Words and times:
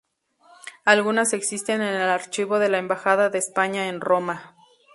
Algunas 0.83 1.31
existen 1.33 1.83
en 1.83 1.93
el 1.93 2.09
archivo 2.09 2.57
de 2.57 2.69
la 2.69 2.79
embajada 2.79 3.29
de 3.29 3.37
España 3.37 3.87
en 3.87 4.01
Roma. 4.01 4.55